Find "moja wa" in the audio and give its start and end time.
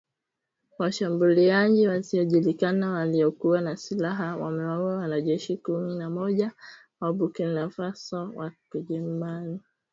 6.09-7.13